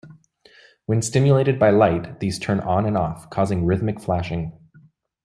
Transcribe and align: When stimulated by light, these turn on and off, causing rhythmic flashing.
When 0.87 1.03
stimulated 1.03 1.59
by 1.59 1.69
light, 1.69 2.19
these 2.21 2.39
turn 2.39 2.59
on 2.61 2.87
and 2.87 2.97
off, 2.97 3.29
causing 3.29 3.65
rhythmic 3.67 4.01
flashing. 4.01 4.51